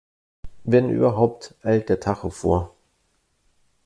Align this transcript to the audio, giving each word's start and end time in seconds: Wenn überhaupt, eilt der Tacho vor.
Wenn 0.63 0.89
überhaupt, 0.89 1.53
eilt 1.61 1.87
der 1.89 1.99
Tacho 1.99 2.31
vor. 2.31 2.73